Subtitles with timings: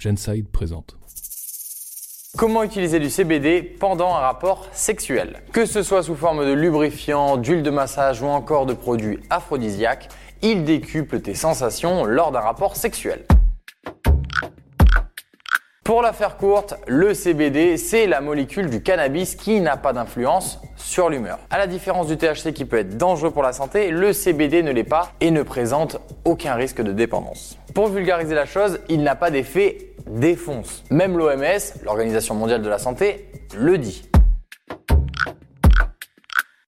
[0.00, 0.96] Genside présente.
[2.38, 5.42] Comment utiliser du CBD pendant un rapport sexuel?
[5.52, 10.08] Que ce soit sous forme de lubrifiant, d'huile de massage ou encore de produits aphrodisiaques,
[10.40, 13.26] il décuple tes sensations lors d'un rapport sexuel.
[15.90, 20.60] Pour la faire courte, le CBD, c'est la molécule du cannabis qui n'a pas d'influence
[20.76, 21.40] sur l'humeur.
[21.50, 24.70] À la différence du THC qui peut être dangereux pour la santé, le CBD ne
[24.70, 27.58] l'est pas et ne présente aucun risque de dépendance.
[27.74, 30.84] Pour vulgariser la chose, il n'a pas d'effet défonce.
[30.90, 34.08] Même l'OMS, l'Organisation mondiale de la santé, le dit.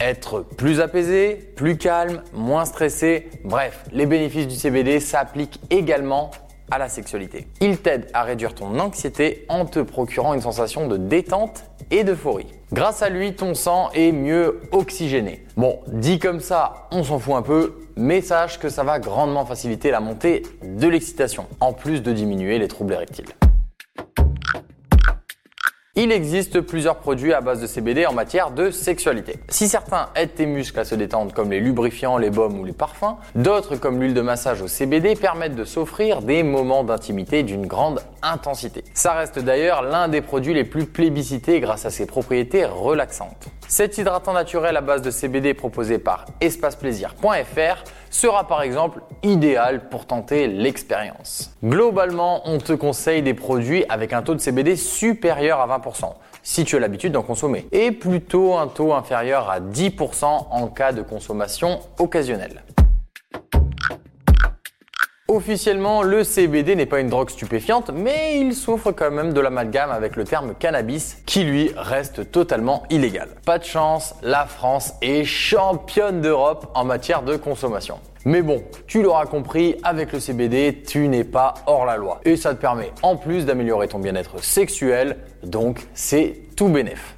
[0.00, 6.30] Être plus apaisé, plus calme, moins stressé, bref, les bénéfices du CBD s'appliquent également
[6.70, 7.46] à la sexualité.
[7.60, 12.46] Il t'aide à réduire ton anxiété en te procurant une sensation de détente et d'euphorie.
[12.72, 15.44] Grâce à lui, ton sang est mieux oxygéné.
[15.56, 19.46] Bon, dit comme ça, on s'en fout un peu, mais sache que ça va grandement
[19.46, 23.26] faciliter la montée de l'excitation, en plus de diminuer les troubles érectiles.
[25.96, 29.36] Il existe plusieurs produits à base de CBD en matière de sexualité.
[29.48, 32.72] Si certains aident tes muscles à se détendre comme les lubrifiants, les baumes ou les
[32.72, 37.68] parfums, d'autres comme l'huile de massage au CBD permettent de s'offrir des moments d'intimité d'une
[37.68, 38.82] grande intensité.
[38.92, 43.46] Ça reste d'ailleurs l'un des produits les plus plébiscités grâce à ses propriétés relaxantes.
[43.76, 50.06] Cet hydratant naturel à base de CBD proposé par espaceplaisir.fr sera par exemple idéal pour
[50.06, 51.52] tenter l'expérience.
[51.64, 56.12] Globalement, on te conseille des produits avec un taux de CBD supérieur à 20%
[56.44, 60.92] si tu as l'habitude d'en consommer et plutôt un taux inférieur à 10% en cas
[60.92, 62.62] de consommation occasionnelle.
[65.34, 69.90] Officiellement, le CBD n'est pas une drogue stupéfiante, mais il souffre quand même de l'amalgame
[69.90, 73.30] avec le terme cannabis, qui lui reste totalement illégal.
[73.44, 77.98] Pas de chance, la France est championne d'Europe en matière de consommation.
[78.24, 82.20] Mais bon, tu l'auras compris, avec le CBD, tu n'es pas hors la loi.
[82.24, 87.16] Et ça te permet en plus d'améliorer ton bien-être sexuel, donc c'est tout bénef.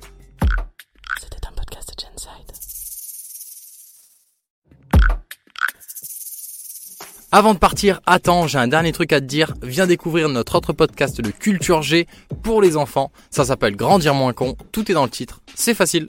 [7.32, 9.52] Avant de partir, attends, j'ai un dernier truc à te dire.
[9.60, 12.06] Viens découvrir notre autre podcast de Culture G
[12.44, 13.10] pour les enfants.
[13.30, 14.56] Ça s'appelle Grandir moins con.
[14.70, 15.40] Tout est dans le titre.
[15.56, 16.08] C'est facile.